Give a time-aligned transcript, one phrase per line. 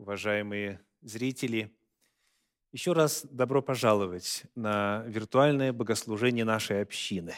[0.00, 1.76] уважаемые зрители!
[2.72, 7.34] Еще раз добро пожаловать на виртуальное богослужение нашей общины.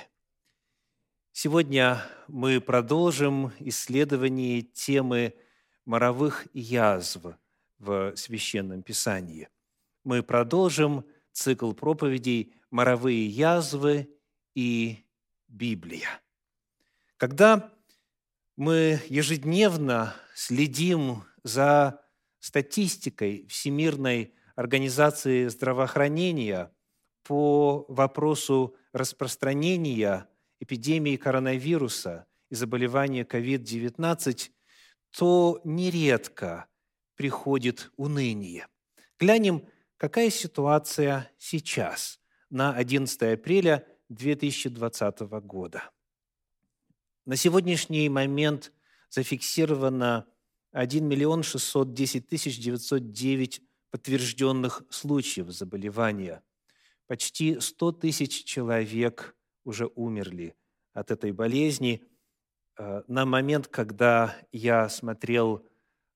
[1.33, 5.35] Сегодня мы продолжим исследование темы
[5.87, 7.25] моровых язв
[7.79, 9.49] в Священном Писании.
[10.05, 14.09] Мы продолжим цикл проповедей «Моровые язвы
[14.55, 15.05] и
[15.49, 16.21] Библия».
[17.17, 17.73] Когда
[18.55, 22.02] мы ежедневно следим за
[22.43, 26.73] статистикой Всемирной организации здравоохранения
[27.23, 30.29] по вопросу распространения
[30.59, 34.51] эпидемии коронавируса и заболевания COVID-19,
[35.17, 36.67] то нередко
[37.15, 38.67] приходит уныние.
[39.21, 39.65] Глянем,
[39.97, 42.19] какая ситуация сейчас,
[42.51, 45.91] на 11 апреля 2020 года.
[47.25, 48.73] На сегодняшний момент
[49.11, 50.27] зафиксировано
[50.73, 56.43] 1 миллион 610 тысяч 909 подтвержденных случаев заболевания.
[57.07, 60.57] Почти 100 тысяч человек уже умерли
[60.95, 62.03] от этой болезни.
[62.79, 65.67] Э, на момент, когда я смотрел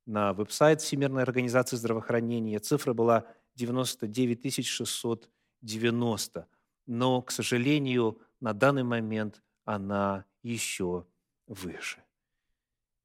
[0.07, 6.49] на веб-сайт Всемирной организации здравоохранения, цифра была 99 690.
[6.87, 11.07] Но, к сожалению, на данный момент она еще
[11.47, 12.03] выше.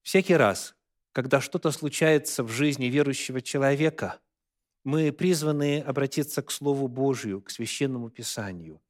[0.02, 0.76] Всякий раз,
[1.12, 4.20] когда что-то случается в жизни верующего человека,
[4.84, 8.81] мы призваны обратиться к Слову Божию, к Священному Писанию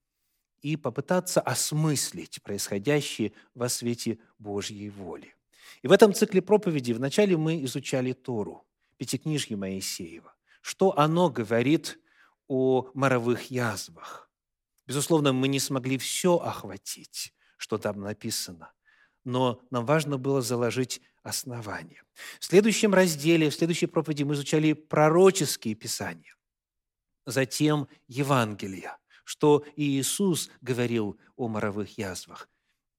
[0.61, 5.36] и попытаться осмыслить происходящее во свете Божьей воли.
[5.81, 8.66] И в этом цикле проповеди вначале мы изучали Тору,
[8.97, 11.99] Пятикнижье Моисеева, что оно говорит
[12.47, 14.30] о моровых язвах.
[14.86, 18.72] Безусловно, мы не смогли все охватить, что там написано,
[19.23, 22.04] но нам важно было заложить основания.
[22.39, 26.36] В следующем разделе, в следующей проповеди мы изучали пророческие писания,
[27.26, 32.49] затем Евангелия, что Иисус говорил о моровых язвах.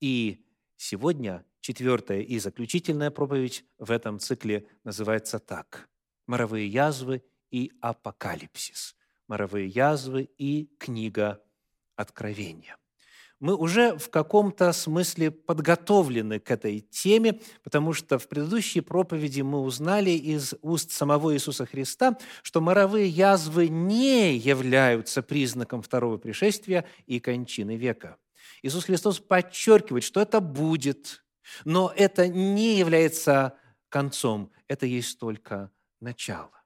[0.00, 0.44] И
[0.76, 5.88] сегодня четвертая и заключительная проповедь в этом цикле называется так
[6.26, 8.96] «Моровые язвы и апокалипсис».
[9.28, 11.42] Моровые язвы и книга
[11.96, 12.76] Откровения
[13.42, 19.62] мы уже в каком-то смысле подготовлены к этой теме, потому что в предыдущей проповеди мы
[19.62, 27.18] узнали из уст самого Иисуса Христа, что моровые язвы не являются признаком второго пришествия и
[27.18, 28.16] кончины века.
[28.62, 31.24] Иисус Христос подчеркивает, что это будет,
[31.64, 36.62] но это не является концом, это есть только начало.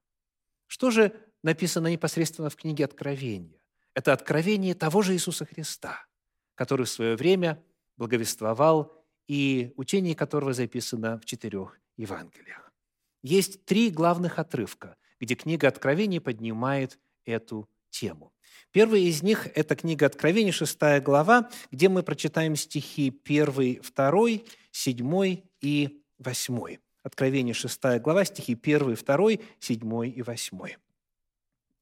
[0.67, 3.63] Что же написано непосредственно в книге Откровения?
[3.95, 6.05] Это откровение того же Иисуса Христа–
[6.57, 7.63] который в свое время
[7.97, 8.93] благовествовал
[9.29, 12.73] и учение которого записано в четырех Евангелиях.
[13.23, 18.33] Есть три главных отрывка, где книга Откровений поднимает эту тему.
[18.73, 24.29] Первый из них– это книга Откровений, шестая глава, где мы прочитаем стихи 1, 2,
[24.71, 26.77] 7 и 8.
[27.03, 29.31] Откровение, шестая глава, стихи 1, 2,
[29.61, 30.77] 7 и 8.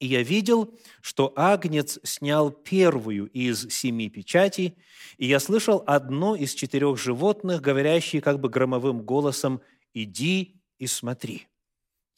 [0.05, 4.77] И я видел, что Агнец снял первую из семи печатей,
[5.17, 9.63] и я слышал одно из четырех животных, говорящие как бы громовым голосом
[9.95, 11.49] «Иди и смотри».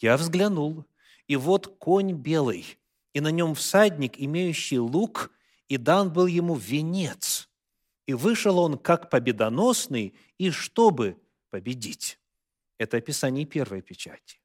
[0.01, 0.85] Я взглянул,
[1.29, 2.77] и вот конь белый,
[3.13, 5.31] и на нем всадник, имеющий лук,
[5.69, 7.49] и дан был ему венец.
[8.09, 12.19] И вышел он как победоносный, и чтобы победить.
[12.79, 14.41] Это описание первой печати.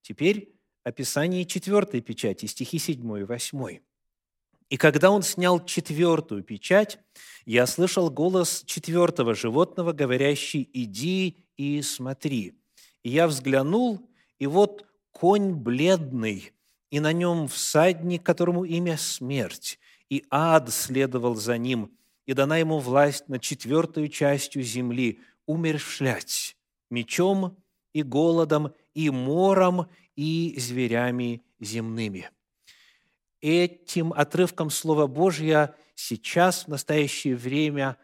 [0.00, 0.57] Теперь
[0.88, 3.78] описании четвертой печати, стихи 7 и 8.
[4.70, 6.98] «И когда он снял четвертую печать,
[7.46, 12.54] я слышал голос четвертого животного, говорящий «Иди и смотри».
[13.02, 16.52] И я взглянул, и вот конь бледный,
[16.90, 19.78] и на нем всадник, которому имя смерть,
[20.10, 21.90] и ад следовал за ним,
[22.26, 26.56] и дана ему власть над четвертую частью земли умершлять
[26.90, 27.56] мечом
[27.92, 29.86] и голодом, и мором,
[30.16, 32.30] и зверями земными.
[33.40, 37.96] Этим отрывком Слова Божьего сейчас, в настоящее время,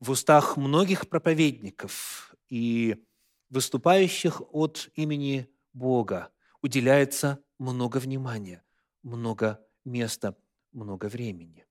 [0.00, 3.04] в устах многих проповедников и
[3.50, 8.64] выступающих от имени Бога уделяется много внимания,
[9.04, 10.34] много места,
[10.72, 11.66] много времени.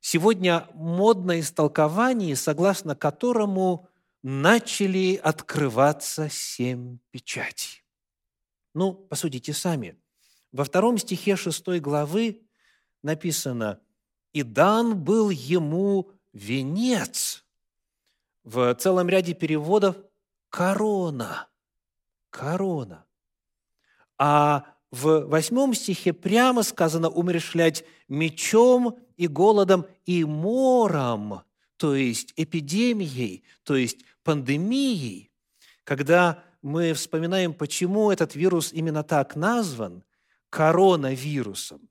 [0.00, 3.88] Сегодня модно истолкование, согласно которому
[4.22, 7.84] начали открываться семь печатей.
[8.74, 9.98] Ну, посудите сами.
[10.52, 12.42] Во втором стихе шестой главы
[13.02, 13.80] написано
[14.32, 17.44] «И дан был ему венец».
[18.44, 19.96] В целом ряде переводов–
[20.50, 21.48] корона.
[22.30, 23.06] Корона.
[24.18, 31.42] а в восьмом стихе прямо сказано «умершлять мечом и голодом и мором»,
[31.76, 35.30] то есть эпидемией, то есть пандемией.
[35.84, 40.04] Когда мы вспоминаем, почему этот вирус именно так назван,
[40.50, 41.88] коронавирусом,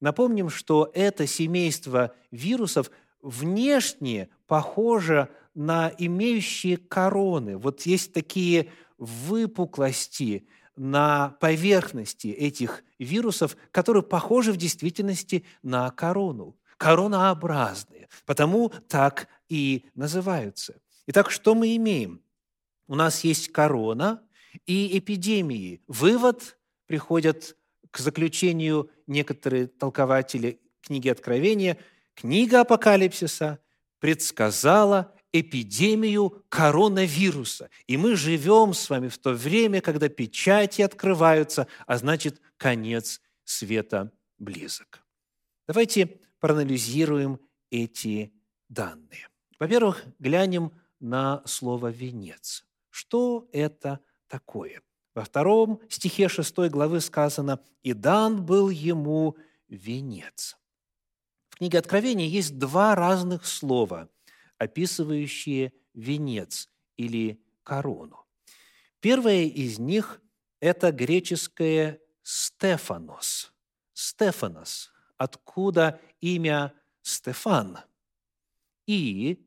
[0.00, 2.90] напомним, что это семейство вирусов
[3.22, 7.56] внешне похоже на имеющие короны.
[7.56, 18.08] Вот есть такие выпуклости на поверхности этих вирусов, которые похожи в действительности на корону, коронообразные,
[18.26, 20.80] потому так и называются.
[21.06, 22.22] Итак, что мы имеем?
[22.86, 24.22] У нас есть корона
[24.66, 25.82] и эпидемии.
[25.86, 27.56] Вывод приходят
[27.90, 31.78] к заключению некоторые толкователи книги Откровения.
[32.14, 33.58] Книга Апокалипсиса
[33.98, 37.68] предсказала эпидемию коронавируса.
[37.86, 44.12] И мы живем с вами в то время, когда печати открываются, а значит, конец света
[44.38, 45.04] близок.
[45.66, 47.40] Давайте проанализируем
[47.70, 48.32] эти
[48.68, 49.28] данные.
[49.58, 50.72] Во-первых, глянем
[51.04, 52.64] на слово «венец».
[52.88, 54.82] Что это такое?
[55.14, 59.36] Во втором стихе 6 главы сказано «И дан был ему
[59.68, 60.56] венец».
[61.50, 64.08] В книге Откровения есть два разных слова,
[64.56, 68.24] описывающие венец или корону.
[69.00, 70.22] Первое из них–
[70.60, 73.52] это греческое «стефанос».
[73.92, 76.72] «Стефанос», откуда имя
[77.02, 77.78] Стефан.
[78.86, 79.43] И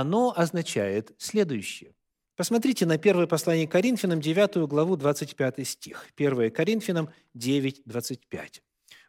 [0.00, 1.94] оно означает следующее.
[2.36, 6.06] Посмотрите на первое послание Коринфянам, 9 главу, 25 стих.
[6.16, 8.62] 1 Коринфянам 9, 25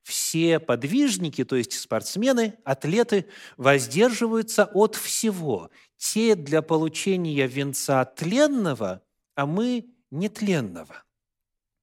[0.05, 3.25] все подвижники, то есть спортсмены, атлеты,
[3.57, 5.71] воздерживаются от всего.
[5.97, 9.01] Те для получения венца тленного,
[9.33, 11.03] а мы нетленного.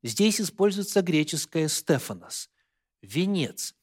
[0.04, 2.48] Здесь используется греческое «стефанос»–
[3.02, 3.74] венец.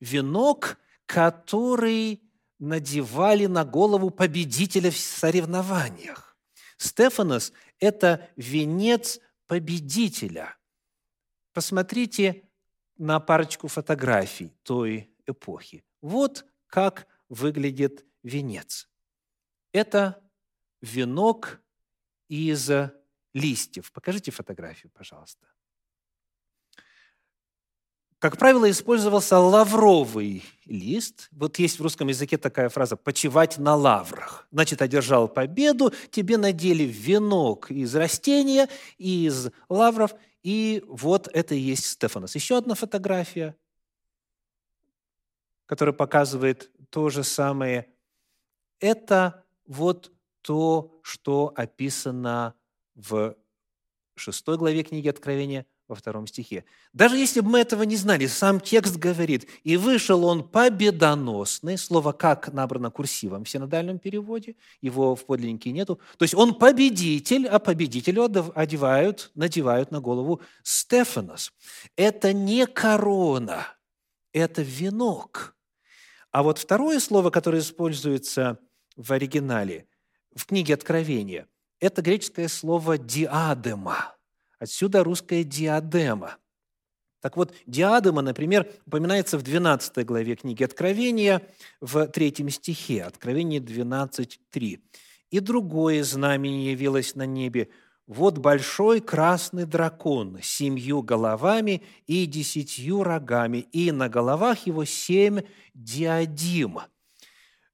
[0.00, 2.22] Венок, который
[2.62, 6.36] надевали на голову победителя в соревнованиях.
[6.76, 9.18] Стефанос– это венец
[9.48, 10.56] победителя.
[11.52, 12.48] Посмотрите
[12.96, 15.84] на парочку фотографий той эпохи.
[16.00, 18.88] Вот как выглядит венец.
[19.72, 20.22] Это
[20.80, 21.60] венок
[22.28, 22.70] из
[23.34, 23.90] листьев.
[23.90, 25.48] Покажите фотографию, пожалуйста.
[28.22, 31.28] Как правило, использовался лавровый лист.
[31.32, 34.46] Вот есть в русском языке такая фраза «почивать на лаврах».
[34.52, 41.86] Значит, одержал победу, тебе надели венок из растения, из лавров– и вот это и есть
[41.86, 42.34] Стефанос.
[42.34, 43.56] Еще одна фотография,
[45.66, 47.88] которая показывает то же самое.
[48.80, 52.54] Это вот то, что описано
[52.94, 53.36] в
[54.16, 56.64] шестой главе книги Откровения во втором стихе.
[56.94, 62.12] Даже если бы мы этого не знали, сам текст говорит, «И вышел он победоносный», слово
[62.12, 66.00] «как» набрано курсивом в синодальном переводе, его в подлиннике нету.
[66.16, 68.24] То есть он победитель, а победителю
[68.54, 71.52] одевают, надевают на голову Стефанос.
[71.94, 73.66] Это не корона,
[74.32, 75.54] это венок.
[76.30, 78.58] А вот второе слово, которое используется
[78.96, 79.86] в оригинале,
[80.34, 81.46] в книге Откровения,
[81.80, 84.11] это греческое слово «диадема».
[84.62, 86.36] Отсюда русская диадема.
[87.20, 91.42] Так вот, диадема, например, упоминается в 12 главе книги Откровения,
[91.80, 94.78] в третьем стихе, Откровение 12.3.
[95.30, 97.70] «И другое знамение явилось на небе,
[98.06, 105.40] вот большой красный дракон с семью головами и десятью рогами, и на головах его семь
[105.74, 106.78] диадим».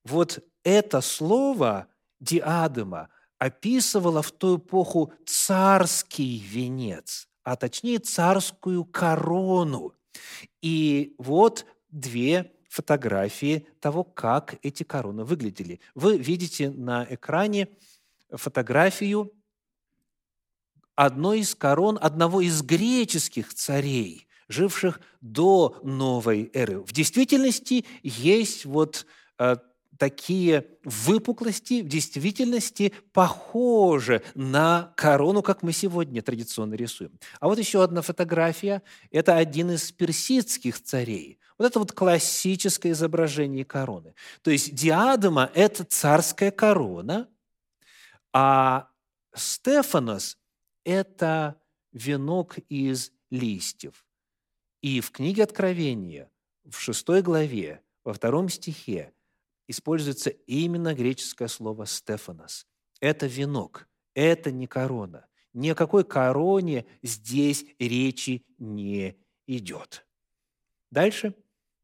[0.05, 9.95] Вот это слово «диадема» описывала в ту эпоху царский венец, а точнее царскую корону.
[10.61, 15.81] И вот две фотографии того, как эти короны выглядели.
[15.95, 17.69] Вы видите на экране
[18.31, 19.33] фотографию
[20.95, 26.81] одной из корон одного из греческих царей, живших до новой эры.
[26.81, 29.07] В действительности есть вот
[29.39, 29.57] э,
[29.99, 37.19] такие выпуклости в действительности похожи на корону, как мы сегодня традиционно рисуем.
[37.41, 41.39] А вот еще одна фотография– это один из персидских царей.
[41.59, 44.15] Вот это вот классическое изображение короны.
[44.43, 47.29] То есть диадема– это царская корона,
[48.33, 48.89] а
[49.35, 50.39] Стефанос–
[50.85, 51.61] это
[51.93, 54.07] венок из листьев.
[54.81, 56.31] И в книге Откровения,
[56.65, 59.13] в шестой главе, во втором стихе–
[59.69, 62.67] используется именно греческое слово «стефанос».
[63.01, 65.27] Это венок, это не корона.
[65.53, 70.07] Ни о какой короне здесь речи не идет.
[70.91, 71.35] Дальше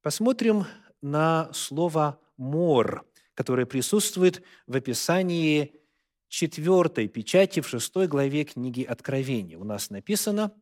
[0.03, 0.65] посмотрим
[1.01, 5.81] на слово «мор», которое присутствует в описании
[6.29, 9.59] четвертой печати в шестой главе книги Откровения.
[9.59, 10.53] У нас написано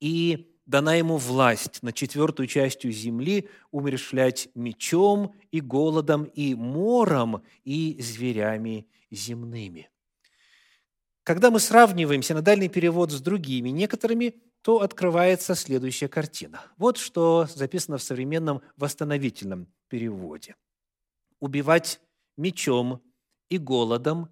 [0.00, 8.00] «И дана ему власть на четвертую частью земли умершлять мечом и голодом, и мором, и
[8.00, 9.90] зверями земными».
[11.24, 16.62] Когда мы сравниваем синодальный перевод с другими некоторыми, то открывается следующая картина.
[16.76, 20.54] Вот что записано в современном восстановительном переводе.
[21.40, 22.00] «Убивать
[22.36, 23.02] мечом
[23.48, 24.28] и голодом,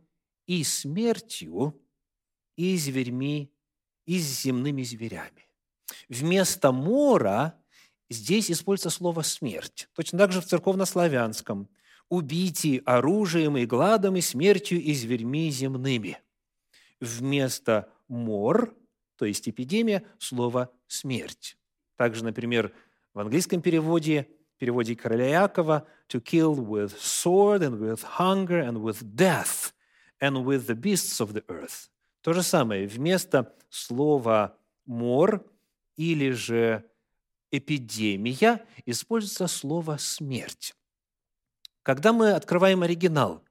[0.46, 1.80] и смертью,
[2.56, 3.52] и зверьми,
[4.06, 5.47] и с земными зверями».
[6.08, 7.54] Вместо «мора»
[8.10, 9.88] здесь используется слово «смерть».
[9.94, 11.68] Точно так же в церковнославянском
[12.08, 16.18] «убийте оружием и гладом, и смертью, и зверьми земными».
[17.00, 18.74] Вместо «мор»
[19.18, 21.58] то есть эпидемия, слово «смерть».
[21.96, 22.72] Также, например,
[23.12, 24.28] в английском переводе,
[24.58, 29.72] переводе короля Якова, to kill with sword and with hunger and with death
[30.20, 31.90] and with the beasts of the earth.
[32.22, 35.44] То же самое, вместо слова «мор»
[35.98, 36.88] или же
[37.50, 40.74] «эпидемия» используется слово «смерть».
[41.82, 43.42] Когда мы открываем оригинал,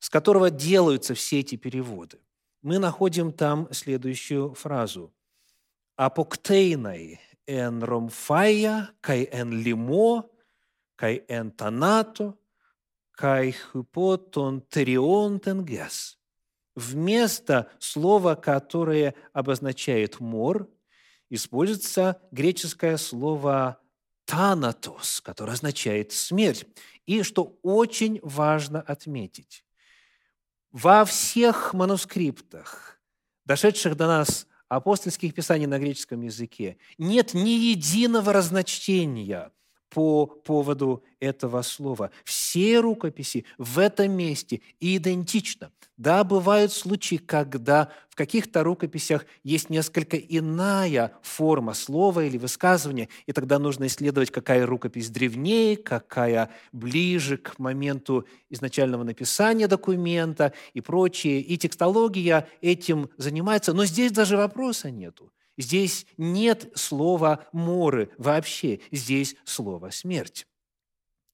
[0.00, 2.18] с которого делаются все эти переводы,
[2.60, 5.14] мы находим там следующую фразу.
[5.96, 10.28] «Апоктейной эн ромфая, кай эн лимо,
[10.96, 12.34] кай эн танато,
[13.12, 16.18] кай хипотон терион тенгес».
[16.74, 20.68] Вместо слова, которое обозначает мор,
[21.30, 23.80] используется греческое слово
[24.24, 26.66] «танатос», которое означает «смерть».
[27.06, 29.64] И что очень важно отметить,
[30.72, 32.98] во всех манускриптах,
[33.44, 39.52] дошедших до нас апостольских писаний на греческом языке, нет ни единого разночтения
[39.94, 42.10] по поводу этого слова.
[42.24, 45.70] Все рукописи в этом месте идентичны.
[45.96, 53.32] Да, бывают случаи, когда в каких-то рукописях есть несколько иная форма слова или высказывания, и
[53.32, 61.40] тогда нужно исследовать, какая рукопись древнее, какая ближе к моменту изначального написания документа и прочее.
[61.40, 65.30] И текстология этим занимается, но здесь даже вопроса нету.
[65.56, 70.46] Здесь нет слова «моры» вообще, здесь слово «смерть».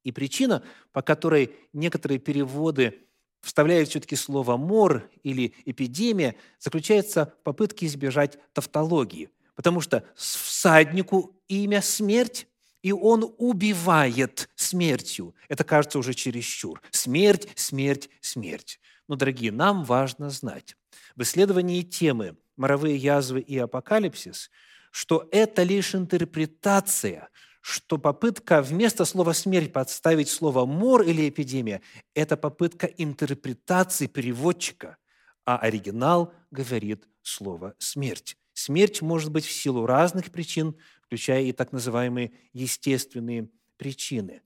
[0.05, 0.63] И причина,
[0.93, 3.07] по которой некоторые переводы
[3.41, 9.31] вставляют все-таки слово «мор» или «эпидемия», заключается в попытке избежать тавтологии.
[9.55, 12.47] Потому что всаднику имя «смерть»,
[12.83, 15.35] и он убивает смертью.
[15.49, 16.81] Это кажется уже чересчур.
[16.91, 18.81] Смерть, смерть, смерть.
[19.07, 20.77] Но, дорогие, нам важно знать,
[21.17, 24.51] в исследовании темы «Моровые язвы и апокалипсис»,
[24.91, 27.29] что это лишь интерпретация–
[27.61, 31.83] что попытка вместо слова «смерть» подставить слово «мор» или «эпидемия»–
[32.15, 34.97] это попытка интерпретации переводчика,
[35.45, 38.37] а оригинал говорит слово «смерть».
[38.53, 44.43] Смерть может быть в силу разных причин, включая и так называемые естественные причины.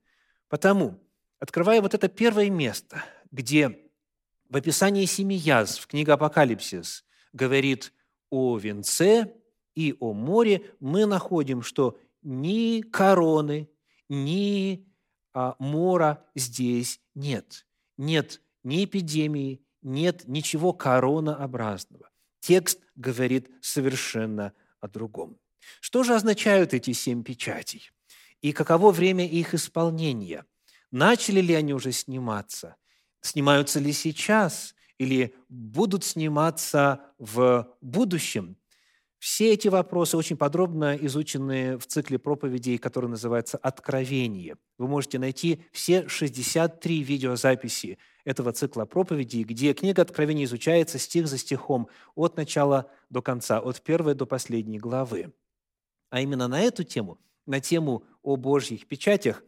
[0.47, 0.99] Потому,
[1.39, 3.79] открывая вот это первое место, где
[4.49, 7.03] в описании семи язв книга «Апокалипсис»
[7.33, 7.91] говорит
[8.29, 9.33] о венце
[9.75, 13.69] и о море, мы находим, что ни короны,
[14.09, 14.87] ни
[15.33, 17.65] а, мора здесь нет.
[17.97, 22.09] Нет ни эпидемии, нет ничего коронаобразного.
[22.39, 25.37] Текст говорит совершенно о другом.
[25.79, 27.91] Что же означают эти семь печатей?
[28.41, 30.45] И каково время их исполнения?
[30.91, 32.75] Начали ли они уже сниматься?
[33.21, 34.75] Снимаются ли сейчас?
[34.97, 38.57] Или будут сниматься в будущем?
[39.19, 44.55] Все эти вопросы очень подробно изучены в цикле проповедей, который называется «Откровение».
[44.77, 51.37] Вы можете найти все 63 видеозаписи этого цикла проповедей, где книга Откровения изучается стих за
[51.37, 55.33] стихом от начала до конца, от первой до последней главы.
[56.09, 59.43] А именно на эту тему, на тему о Божьих печатях,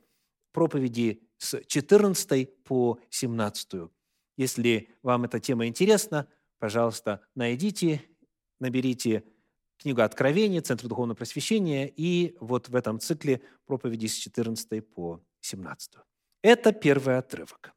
[0.54, 3.92] проповеди с 14 по 17.
[4.38, 6.28] Если вам эта тема интересна,
[6.60, 8.04] пожалуйста, найдите,
[8.60, 9.24] наберите
[9.78, 15.94] книга Откровения, Центр духовного просвещения и вот в этом цикле проповеди с 14 по 17.
[16.44, 17.74] Это первый отрывок.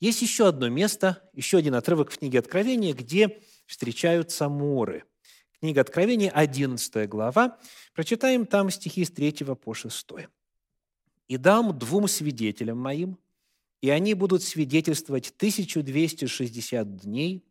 [0.00, 5.04] Есть еще одно место, еще один отрывок в книге Откровения, где встречаются моры.
[5.60, 7.58] Книга Откровения, 11 глава.
[7.94, 10.06] Прочитаем там стихи с 3 по 6.
[11.28, 13.18] «И дам двум свидетелям моим,
[13.80, 17.44] и они будут свидетельствовать 1260 дней,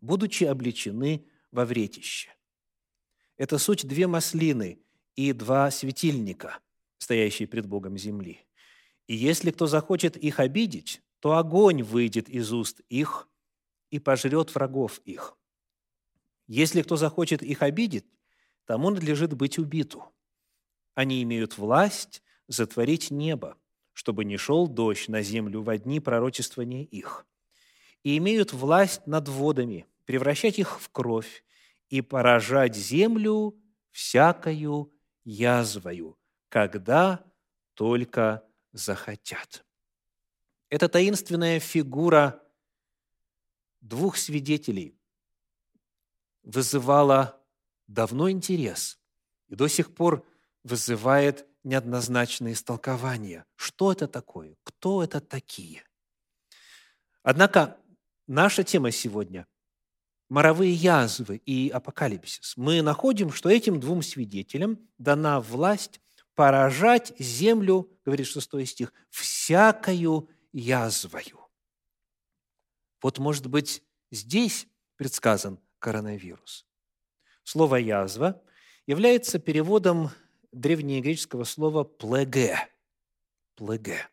[0.00, 2.30] будучи обличены во вретище.
[3.36, 4.78] Это суть две маслины
[5.16, 6.58] и два светильника,
[6.98, 8.46] стоящие пред Богом земли.
[9.06, 13.28] И если кто захочет их обидеть, то огонь выйдет из уст их
[13.90, 15.36] и пожрет врагов их.
[16.46, 18.06] Если кто захочет их обидеть,
[18.66, 20.04] тому надлежит быть убиту.
[20.94, 23.56] Они имеют власть затворить небо,
[24.00, 27.26] чтобы не шел дождь на землю во дни пророчествования их.
[28.02, 31.44] И имеют власть над водами, превращать их в кровь
[31.90, 33.54] и поражать землю
[33.90, 34.90] всякою
[35.22, 37.30] язвою, когда
[37.74, 38.42] только
[38.72, 39.66] захотят.
[40.70, 42.42] Это таинственная фигура
[43.82, 44.98] двух свидетелей
[46.42, 47.38] вызывала
[47.86, 48.98] давно интерес
[49.48, 50.26] и до сих пор
[50.64, 53.44] вызывает неоднозначные истолкования.
[53.56, 54.56] Что это такое?
[54.62, 55.84] Кто это такие?
[57.22, 57.76] Однако
[58.26, 59.46] наша тема сегодня–
[60.28, 62.56] моровые язвы и апокалипсис.
[62.56, 66.00] Мы находим, что этим двум свидетелям дана власть
[66.34, 71.40] поражать землю, говорит 6 стих, всякою язвою.
[73.02, 76.66] Вот, может быть, здесь предсказан коронавирус.
[77.42, 78.42] Слово «язва»
[78.86, 80.10] является переводом
[80.52, 82.58] древнегреческого слова «плеге».
[83.54, 84.08] «Плеге».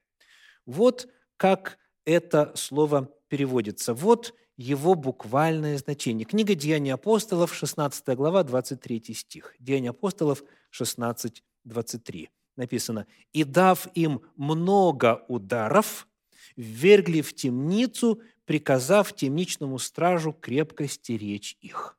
[0.65, 3.93] Вот как это слово переводится.
[3.93, 6.25] Вот его буквальное значение.
[6.25, 9.55] Книга «Деяния апостолов», 16 глава, 23 стих.
[9.59, 12.29] «Деяния апостолов», 16, 23.
[12.55, 16.07] Написано, «И дав им много ударов,
[16.55, 21.97] ввергли в темницу, приказав темничному стражу крепко стеречь их».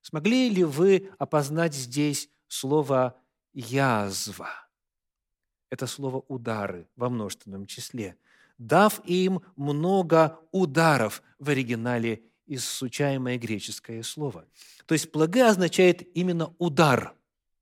[0.00, 3.21] Смогли ли вы опознать здесь слово
[3.52, 4.50] «язва»?
[5.70, 8.16] Это слово «удары» во множественном числе.
[8.58, 14.46] «Дав им много ударов» в оригинале изучаемое греческое слово.
[14.86, 17.14] То есть «плаге» означает именно удар,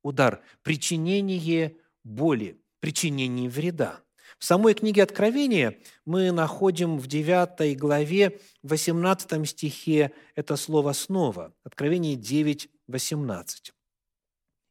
[0.02, 4.00] удар, причинение боли, причинение вреда.
[4.38, 11.52] В самой книге Откровения мы находим в 9 главе, 18 стихе это слово снова.
[11.62, 13.72] Откровение 9, 18.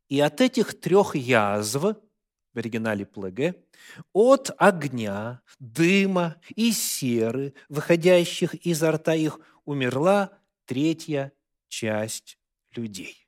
[0.09, 3.63] «И от этих трех язв, в оригинале плеге,
[4.11, 10.31] от огня, дыма и серы, выходящих изо рта их, умерла
[10.65, 11.31] третья
[11.69, 12.37] часть
[12.75, 13.27] людей».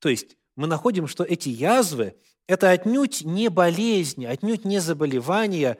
[0.00, 2.16] То есть мы находим, что эти язвы
[2.46, 5.78] это отнюдь не болезни, отнюдь не заболевания,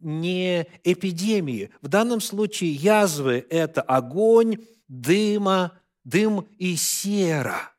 [0.00, 1.70] не эпидемии.
[1.82, 7.72] В данном случае язвы– это огонь, дыма, дым и сера.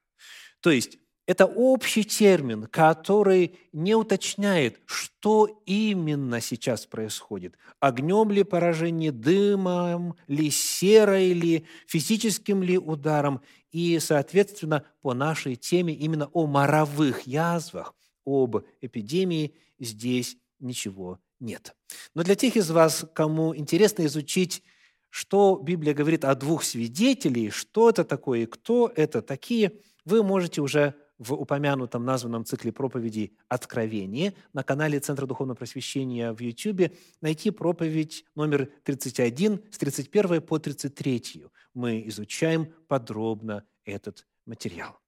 [0.62, 7.56] То есть это общий термин, который не уточняет, что именно сейчас происходит.
[7.80, 13.42] Огнем ли поражение, дымом ли, серой ли, физическим ли ударом.
[13.72, 17.94] И, соответственно, по нашей теме именно о моровых язвах–
[18.28, 21.76] об эпидемии здесь ничего нет.
[22.14, 24.64] Но для тех из вас, кому интересно изучить,
[25.10, 29.72] что Библия говорит о двух свидетелей, что это такое и кто это такие,
[30.04, 36.40] вы можете уже в упомянутом названном цикле проповедей «Откровение» на канале Центра Духовного Просвещения в
[36.40, 41.46] YouTube найти проповедь номер 31 с 31 по 33.
[41.74, 45.00] Мы изучаем подробно этот материал.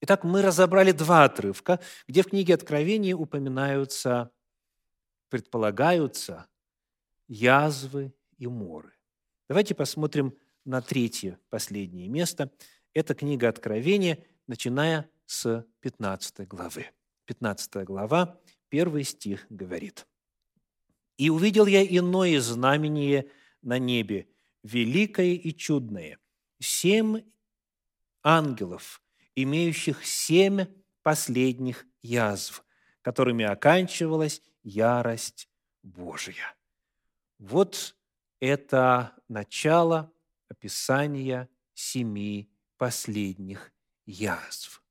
[0.00, 4.32] Итак, мы разобрали два отрывка, где в книге Откровения упоминаются,
[5.28, 6.48] предполагаются
[7.28, 8.92] язвы и моры.
[9.48, 12.50] Давайте посмотрим на третье, последнее место.
[12.94, 16.86] Это книга Откровения, начиная с 15 главы.
[17.26, 20.06] 15 глава, первый стих говорит.
[21.16, 23.30] «И увидел я иное знамение
[23.62, 24.28] на небе,
[24.62, 26.18] великое и чудное.
[26.58, 27.22] Семь
[28.22, 29.02] ангелов,
[29.34, 30.66] имеющих семь
[31.02, 32.64] последних язв,
[33.02, 35.48] которыми оканчивалась ярость
[35.82, 36.54] Божия.
[37.38, 37.96] Вот
[38.40, 40.12] это начало
[40.48, 43.71] описания семи последних
[44.06, 44.82] язв.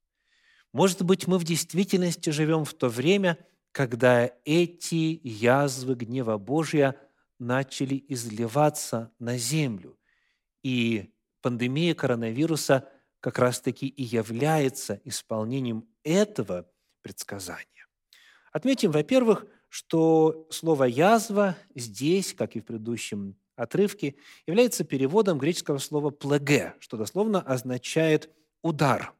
[0.74, 3.38] Может быть, мы в действительности живем в то время,
[3.72, 6.96] когда эти язвы гнева Божия
[7.40, 9.98] начали изливаться на землю,
[10.64, 12.90] и пандемия коронавируса–
[13.22, 16.68] как раз-таки и является исполнением этого
[17.02, 17.88] предсказания.
[18.52, 26.10] Отметим, во-первых, что слово «язва» здесь, как и в предыдущем отрывке, является переводом греческого слова
[26.10, 28.30] «плеге», что дословно означает
[28.62, 29.14] «удар».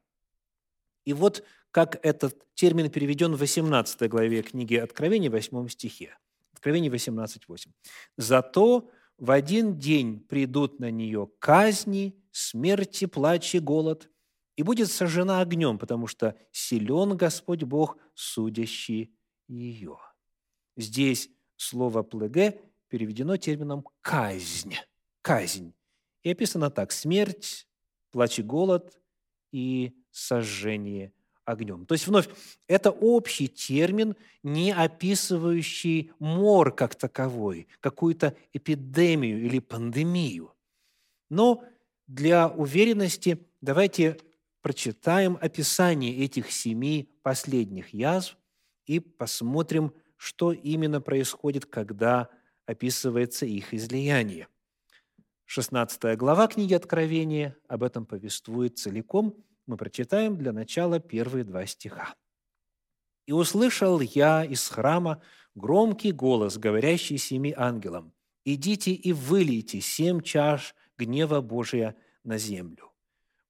[1.04, 6.16] И вот как этот термин переведен в 18 главе книги Откровения, 8 стихе.
[6.52, 7.70] Откровение 18.8.
[8.16, 14.10] «Зато в один день придут на нее казни, смерти, плач и голод,
[14.56, 19.14] и будет сожжена огнем, потому что силен Господь Бог, судящий
[19.48, 19.98] ее».
[20.76, 24.76] Здесь слово «плеге» переведено термином «казнь».
[25.22, 25.72] Казнь.
[26.22, 27.66] И описано так– смерть,
[28.10, 29.01] плач и голод
[29.52, 31.12] и сожжение
[31.44, 31.86] огнем.
[31.86, 32.28] То есть, вновь,
[32.66, 40.52] это общий термин, не описывающий мор как таковой, какую-то эпидемию или пандемию.
[41.30, 41.64] Но
[42.06, 44.18] для уверенности давайте
[44.60, 48.36] прочитаем описание этих семи последних язв
[48.86, 52.28] и посмотрим, что именно происходит, когда
[52.66, 54.46] описывается их излияние.
[55.54, 59.36] 16 глава книги Откровения об этом повествует целиком.
[59.66, 62.14] Мы прочитаем для начала первые два стиха.
[63.26, 65.20] «И услышал я из храма
[65.54, 68.14] громкий голос, говорящий семи ангелам,
[68.46, 72.90] «Идите и вылейте семь чаш гнева Божия на землю».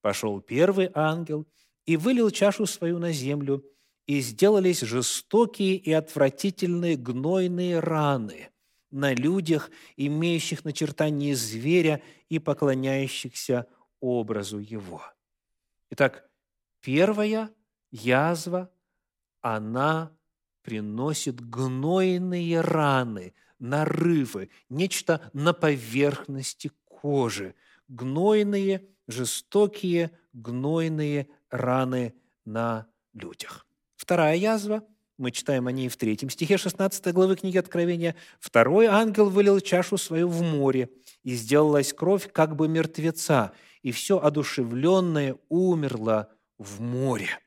[0.01, 1.47] Пошел первый ангел
[1.87, 3.65] и вылил чашу свою на землю,
[4.09, 8.52] и сделались жестокие и отвратительные гнойные раны
[8.93, 13.67] на людях, имеющих начертание зверя и поклоняющихся
[14.01, 15.03] образу его.
[15.91, 16.31] Итак,
[16.81, 17.51] первая
[17.91, 18.71] язва,
[19.41, 20.17] она
[20.63, 27.55] приносит гнойные раны, нарывы, нечто на поверхности кожи,
[27.89, 33.67] гнойные, жестокие, гнойные раны на людях.
[33.97, 34.87] Вторая язва,
[35.23, 38.17] мы читаем о ней в третьем стихе 16 главы книги Откровения.
[38.41, 40.91] «Второй ангел вылил чашу свою в море,
[41.23, 47.39] и сделалась кровь как бы мертвеца, и все одушевленное умерло в море».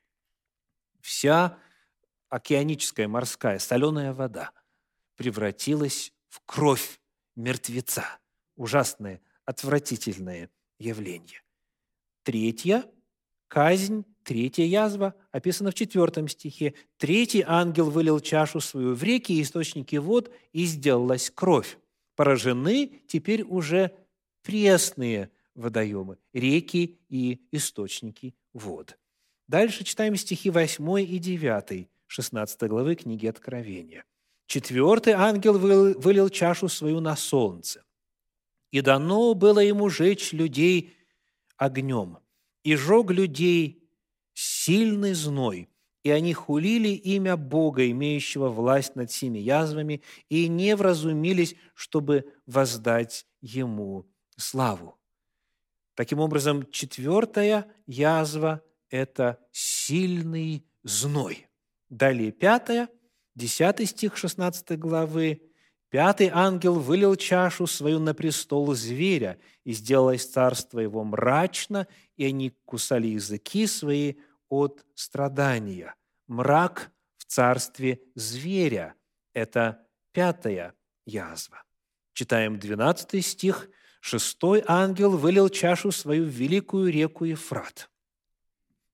[1.01, 1.57] Вся
[2.29, 4.51] океаническая морская соленая вода
[5.17, 7.01] превратилась в кровь
[7.35, 8.05] мертвеца.
[8.55, 11.41] Ужасное, отвратительное явление.
[12.23, 12.89] Третья–
[13.47, 16.73] казнь Третья язва описана в четвертом стихе.
[16.97, 21.77] Третий ангел вылил чашу свою в реки и источники вод, и сделалась кровь.
[22.15, 23.91] Поражены теперь уже
[24.41, 28.97] пресные водоемы, реки и источники вод.
[29.47, 34.05] Дальше читаем стихи 8 и 9, 16 главы книги Откровения.
[34.47, 37.83] Четвертый ангел вылил чашу свою на солнце,
[38.71, 40.95] и дано было ему жечь людей
[41.57, 42.17] огнем,
[42.65, 43.87] и жег людей
[44.33, 45.69] сильный зной,
[46.03, 53.27] и они хулили имя Бога, имеющего власть над всеми язвами, и не вразумились, чтобы воздать
[53.39, 54.97] Ему славу.
[55.93, 61.47] Таким образом, четвертая язва– это сильный зной.
[61.89, 62.89] Далее пятая,
[63.35, 65.39] десятый стих 16 главы.
[65.95, 72.49] Пятый ангел вылил чашу свою на престол зверя, и сделалось царство его мрачно, и они
[72.65, 74.15] кусали языки свои,
[74.49, 75.95] от страдания.
[76.27, 78.95] Мрак в царстве зверя–
[79.33, 80.73] это пятая
[81.05, 81.63] язва.
[82.11, 83.69] Читаем 12 стих.
[84.01, 87.89] «Шестой ангел вылил чашу свою в великую реку Ефрат,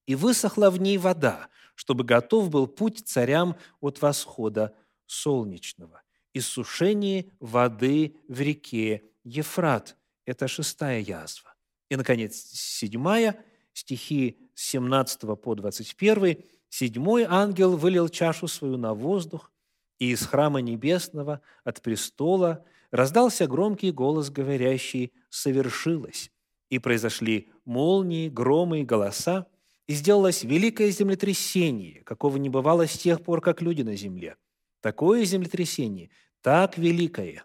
[0.06, 4.72] и высохла в ней вода, чтобы готов был путь царям от восхода
[5.06, 6.01] солнечного.
[6.34, 11.54] Иссушение воды в реке Ефрат– это шестая язва.
[11.90, 16.38] И, наконец, седьмая, стихи 17 по 21,
[16.70, 19.50] седьмой ангел вылил чашу свою на воздух,
[19.98, 26.30] и из храма небесного от престола раздался громкий голос, говорящий «совершилось».
[26.70, 29.46] И произошли молнии, громы и голоса,
[29.86, 34.36] и сделалось великое землетрясение, какого не бывало с тех пор, как люди на земле.
[34.82, 37.44] Такое землетрясение, так великое.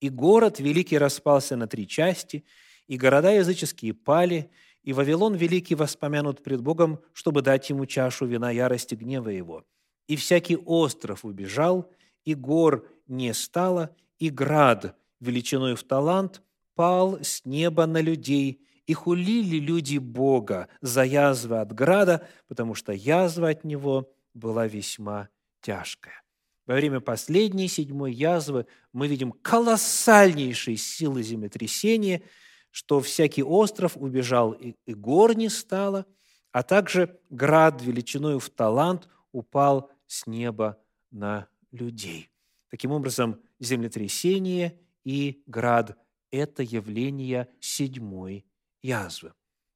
[0.00, 2.44] И город великий распался на три части,
[2.88, 4.50] и города языческие пали,
[4.82, 9.64] и Вавилон Великий воспомянут пред Богом, чтобы дать ему чашу вина ярости гнева его.
[10.08, 11.92] И всякий остров убежал,
[12.24, 16.42] и гор не стало, и град величиной в талант
[16.74, 22.92] пал с неба на людей, и хулили люди Бога за язвы от града, потому что
[22.92, 25.28] язва от него была весьма
[25.66, 26.22] тяжкая.
[26.66, 32.22] Во время последней, седьмой язвы мы видим колоссальнейшие силы землетрясения–
[32.76, 36.04] что всякий остров убежал, и, и гор не стало,
[36.52, 40.78] а также град величиною в талант упал с неба
[41.10, 42.28] на людей.
[42.68, 45.96] Таким образом, землетрясение и град–
[46.30, 48.44] это явление седьмой
[48.82, 49.32] язвы.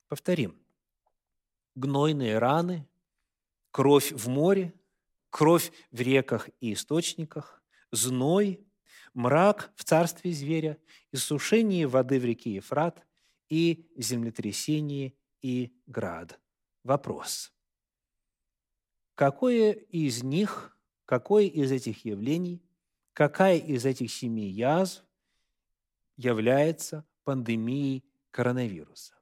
[0.08, 0.60] Повторим.
[1.76, 2.86] Гнойные раны,
[3.70, 4.74] кровь в море,
[5.30, 7.62] кровь в реках и источниках,
[7.92, 8.66] зной,
[9.14, 10.78] мрак в царстве зверя,
[11.12, 13.06] иссушение воды в реке Ефрат
[13.48, 16.38] и землетрясение и град.
[16.84, 17.52] Вопрос.
[19.14, 22.62] Какое из них, какое из этих явлений,
[23.12, 25.04] какая из этих семи язв
[26.16, 29.14] является пандемией коронавируса?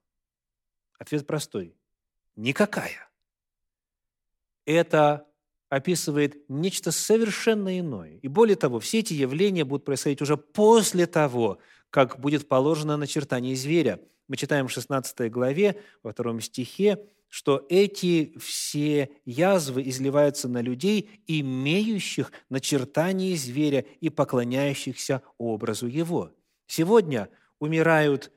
[0.99, 1.77] Ответ простой.
[2.37, 3.11] Никакая.
[4.65, 5.28] Это
[5.69, 8.19] описывает нечто совершенно иное.
[8.23, 11.59] И более того, все эти явления будут происходить уже после того,
[11.91, 14.01] как будет положено начертание зверя.
[14.29, 21.23] Мы читаем в 16 главе, во втором стихе, что эти все язвы изливаются на людей,
[21.27, 26.33] имеющих начертание зверя и поклоняющихся образу его.
[26.67, 27.29] Сегодня
[27.59, 28.33] умирают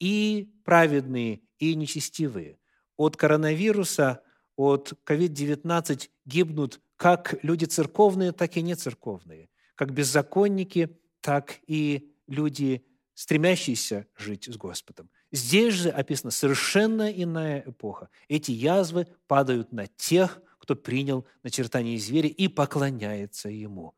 [0.00, 2.58] и праведные, и нечестивые.
[2.96, 4.22] От коронавируса,
[4.56, 14.06] от COVID-19 гибнут как люди церковные, так и нецерковные, как беззаконники, так и люди, стремящиеся
[14.16, 15.10] жить с Господом.
[15.30, 18.08] Здесь же описана совершенно иная эпоха.
[18.28, 23.94] Эти язвы падают на тех, кто принял начертание зверя и поклоняется ему.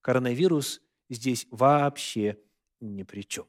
[0.00, 2.38] Коронавирус здесь вообще
[2.80, 3.46] ни при чем.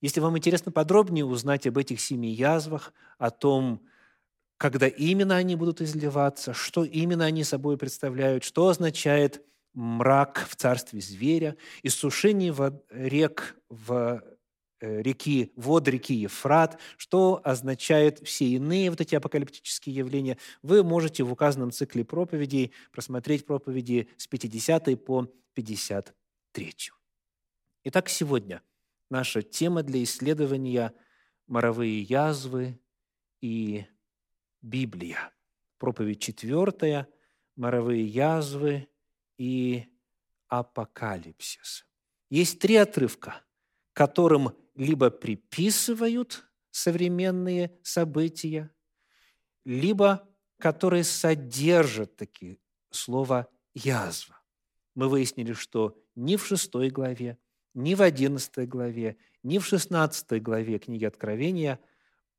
[0.00, 3.82] Если вам интересно подробнее узнать об этих семи язвах, о том,
[4.60, 9.42] когда именно они будут изливаться, что именно они собой представляют, что означает
[9.72, 12.54] мрак в царстве зверя, иссушение
[12.90, 14.22] рек в
[14.80, 21.22] э, реки, вод реки Ефрат, что означают все иные вот эти апокалиптические явления, вы можете
[21.22, 26.74] в указанном цикле проповедей просмотреть проповеди с 50 по 53.
[27.84, 28.60] Итак, сегодня
[29.08, 30.92] наша тема для исследования–
[31.50, 32.78] моровые язвы
[33.40, 33.84] и
[34.62, 35.32] Библия.
[35.78, 37.08] Проповедь четвертая,
[37.56, 38.88] моровые язвы
[39.38, 39.86] и
[40.48, 41.86] апокалипсис.
[42.28, 43.42] Есть три отрывка,
[43.92, 48.70] которым либо приписывают современные события,
[49.64, 52.58] либо которые содержат такие
[52.90, 54.40] слова «язва».
[54.94, 57.38] Мы выяснили, что ни в шестой главе,
[57.74, 61.80] ни в одиннадцатой главе, ни в шестнадцатой главе книги Откровения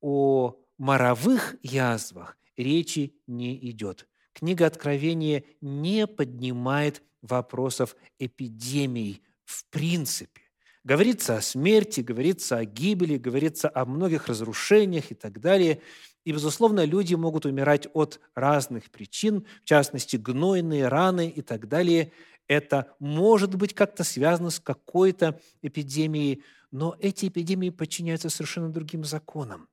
[0.02, 4.08] о моровых язвах речи не идет.
[4.34, 10.41] Книга Откровения не поднимает вопросов эпидемий в принципе.
[10.84, 15.82] Говорится о смерти, говорится о гибели, говорится о многих разрушениях и так далее.
[16.26, 22.12] И, безусловно, люди могут умирать от разных причин, в частности, гнойные раны и так далее.
[22.48, 29.67] Это может быть как-то связано с какой-то эпидемией, но эти эпидемии подчиняются совершенно другим законам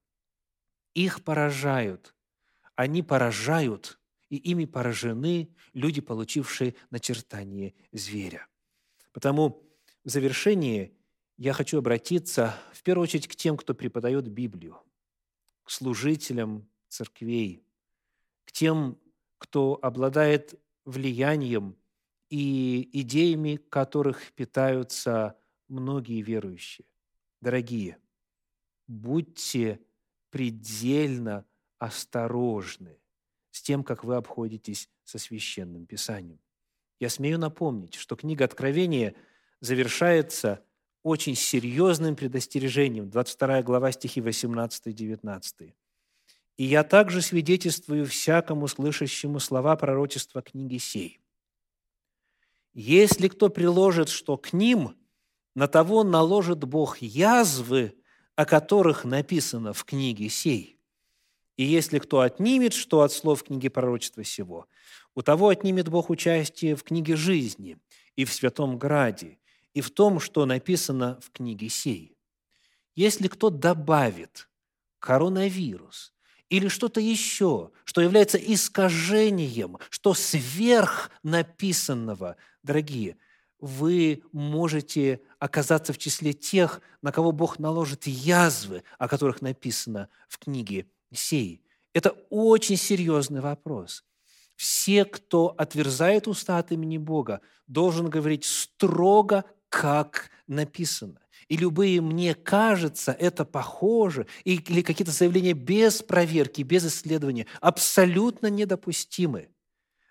[1.04, 2.14] их поражают.
[2.74, 3.98] Они поражают,
[4.30, 8.46] и ими поражены люди, получившие начертание зверя.
[9.12, 9.62] Потому
[10.04, 10.96] в завершении
[11.36, 14.78] я хочу обратиться в первую очередь к тем, кто преподает Библию,
[15.62, 17.64] к служителям церквей,
[18.44, 18.98] к тем,
[19.38, 21.76] кто обладает влиянием
[22.28, 26.86] и идеями, которых питаются многие верующие.
[27.40, 27.98] Дорогие,
[28.86, 29.80] будьте
[30.30, 31.44] предельно
[31.78, 32.98] осторожны
[33.50, 36.40] с тем, как вы обходитесь со священным писанием.
[37.00, 39.14] Я смею напомнить, что книга Откровения
[39.60, 40.64] завершается
[41.02, 45.74] очень серьезным предостережением, 22 глава стихи 18-19.
[46.56, 51.20] «И я также свидетельствую всякому слышащему слова пророчества книги сей.
[52.74, 54.96] Если кто приложит что к ним,
[55.54, 57.96] на того наложит Бог язвы
[58.38, 60.78] о которых написано в книге сей.
[61.56, 64.68] И если кто отнимет, что от слов книги пророчества сего,
[65.16, 67.78] у того отнимет Бог участие в книге жизни
[68.14, 69.40] и в святом граде,
[69.74, 72.16] и в том, что написано в книге сей.
[72.94, 74.48] Если кто добавит
[75.00, 76.14] коронавирус
[76.48, 83.16] или что-то еще, что является искажением, что сверх написанного, дорогие–
[83.60, 90.38] вы можете оказаться в числе тех, на кого Бог наложит язвы, о которых написано в
[90.38, 91.62] книге сей.
[91.92, 94.04] Это очень серьезный вопрос.
[94.54, 101.20] Все, кто отверзает уста от имени Бога, должен говорить строго, как написано.
[101.48, 109.48] И любые «мне кажется», это похоже, или какие-то заявления без проверки, без исследования, абсолютно недопустимы.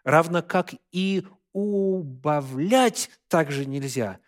[0.04, 1.28] Равно как и
[1.58, 4.20] убавлять также нельзя,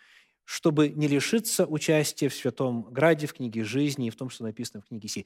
[0.46, 4.82] чтобы не лишиться участия в Святом Граде, в книге жизни и в том, что написано
[4.82, 5.26] в книге Си.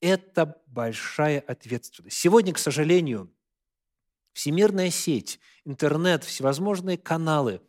[0.00, 2.16] Это большая ответственность.
[2.16, 3.34] Сегодня, к сожалению,
[4.32, 7.60] всемирная сеть, интернет, всевозможные каналы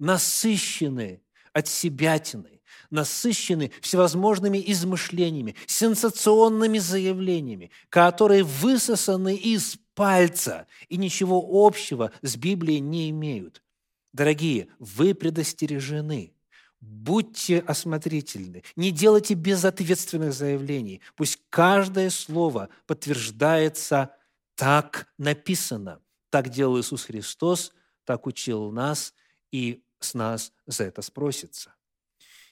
[0.00, 1.22] насыщены
[1.52, 12.36] от себятины, насыщены всевозможными измышлениями, сенсационными заявлениями, которые высосаны из пальца и ничего общего с
[12.36, 13.64] Библией не имеют.
[14.12, 16.32] Дорогие, вы предостережены.
[16.80, 21.00] Будьте осмотрительны, не делайте безответственных заявлений.
[21.16, 24.14] Пусть каждое слово подтверждается
[24.54, 26.00] так написано.
[26.30, 27.72] Так делал Иисус Христос,
[28.04, 29.12] так учил нас,
[29.50, 31.74] и с нас за это спросится.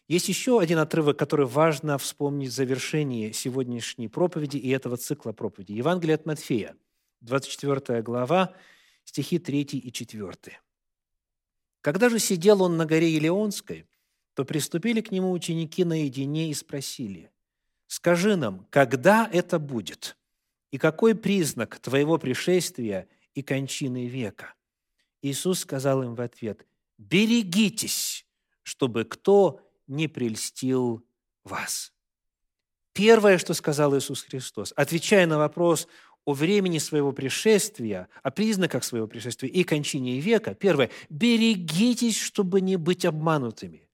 [0.08, 5.72] Есть еще один отрывок, который важно вспомнить в завершении сегодняшней проповеди и этого цикла проповеди.
[5.72, 6.76] Евангелие от Матфея,
[7.20, 8.54] 24 глава,
[9.04, 10.60] стихи 3 и 4.
[11.80, 13.86] «Когда же сидел он на горе Елеонской,
[14.34, 17.30] то приступили к нему ученики наедине и спросили,
[17.86, 20.16] «Скажи нам, когда это будет?
[20.70, 24.54] И какой признак твоего пришествия и кончины века?»
[25.22, 26.66] Иисус сказал им в ответ,
[26.98, 28.26] «Берегитесь,
[28.62, 31.02] чтобы кто не прельстил
[31.44, 31.92] вас».
[32.92, 35.86] Первое, что сказал Иисус Христос, отвечая на вопрос
[36.26, 42.76] о времени своего пришествия, о признаках своего пришествия и кончине века, первое, берегитесь, чтобы не
[42.76, 43.88] быть обманутыми.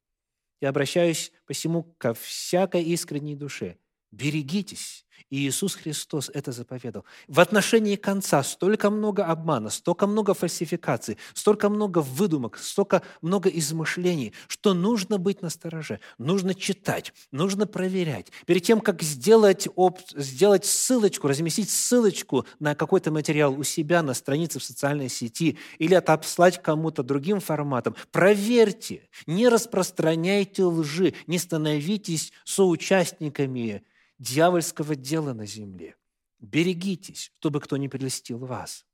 [0.61, 3.77] Я обращаюсь посему ко всякой искренней душе.
[4.11, 7.05] Берегитесь, и Иисус Христос это заповедал.
[7.29, 14.33] В отношении конца столько много обмана, столько много фальсификаций, столько много выдумок, столько много измышлений,
[14.49, 18.33] что нужно быть настороже, нужно читать, нужно проверять.
[18.47, 24.15] Перед тем, как сделать, оп, сделать ссылочку, разместить ссылочку на какой-то материал у себя на
[24.15, 32.33] странице в социальной сети или отослать кому-то другим форматом, проверьте, не распространяйте лжи, не становитесь
[32.45, 33.83] соучастниками
[34.23, 35.97] дьявольского дела на земле.
[36.39, 38.87] Берегитесь, чтобы кто не прелестил вас.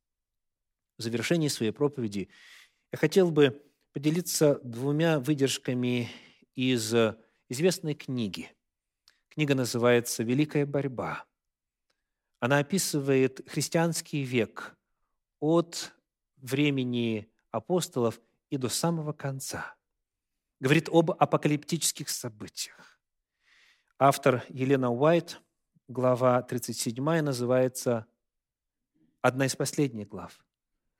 [0.97, 2.29] В завершении своей проповеди
[2.91, 3.63] я хотел бы
[3.93, 6.09] поделиться двумя выдержками
[6.55, 6.93] из
[7.47, 8.51] известной книги.
[9.29, 11.25] Книга называется «Великая борьба».
[12.39, 14.75] Она описывает христианский век
[15.39, 15.93] от
[16.37, 19.75] времени апостолов и до самого конца.
[20.59, 22.98] Говорит об апокалиптических событиях.
[24.01, 25.41] Автор Елена Уайт,
[25.89, 28.05] глава 37 называется,
[29.21, 30.39] одна из последних глав,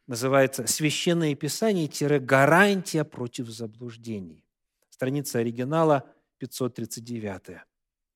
[0.06, 4.44] называется «Священное Писание-гарантия против заблуждений».
[4.90, 7.62] Страница оригинала 539.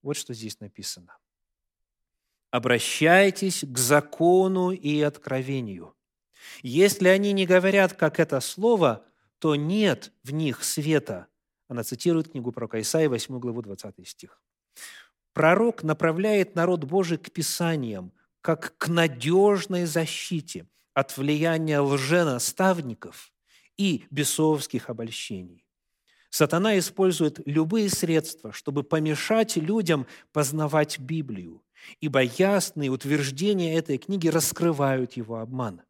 [0.01, 1.17] Вот что здесь написано.
[2.51, 5.95] «Обращайтесь к закону и откровению.
[6.61, 9.05] Если они не говорят, как это слово,
[9.39, 11.27] то нет в них света».
[11.69, 14.42] Она цитирует книгу про Исаия, 8 главу, 20 стих.
[15.33, 23.31] Пророк направляет народ Божий к Писаниям, как к надежной защите от влияния лженаставников
[23.77, 25.65] и бесовских обольщений.
[26.29, 31.63] Сатана использует любые средства, чтобы помешать людям познавать Библию,
[31.99, 35.81] ибо ясные утверждения этой книги раскрывают его обман.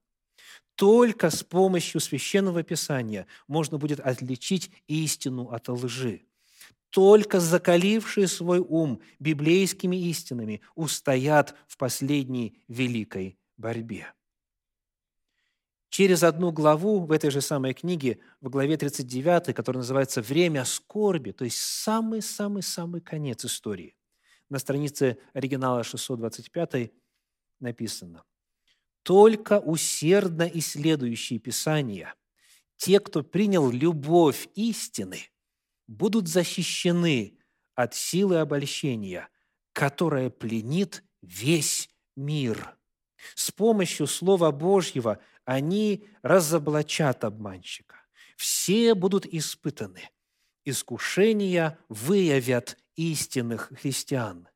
[0.76, 6.24] Только с помощью Священного Писания можно будет отличить истину от лжи
[6.94, 14.14] только закалившие свой ум библейскими истинами устоят в последней великой борьбе.
[15.90, 21.32] Через одну главу в этой же самой книге, в главе 39, которая называется «Время скорби»,
[21.32, 23.96] то есть самый-самый-самый конец истории,
[24.52, 26.92] на странице оригинала 625
[27.60, 28.24] написано
[29.02, 32.14] «Только усердно исследующие Писания,
[32.78, 35.18] те, кто принял любовь истины–
[35.88, 37.38] будут защищены
[37.76, 39.30] от силы обольщения,
[39.74, 42.78] которая пленит весь мир.
[43.36, 47.96] С помощью Слова Божьего они разоблачат обманщика.
[48.38, 50.10] Все будут испытаны.
[50.66, 54.48] Искушения выявят истинных христиан.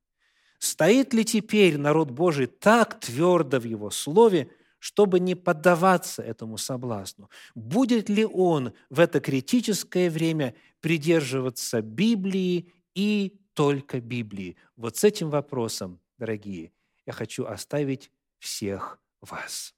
[0.60, 4.50] Стоит ли теперь народ Божий так твердо в его слове,
[4.80, 7.30] чтобы не поддаваться этому соблазну?
[7.56, 14.58] Будет ли он в это критическое время придерживаться Библии и только Библии?
[14.76, 16.72] Вот с этим вопросом, дорогие,
[17.06, 19.77] я хочу оставить всех вас.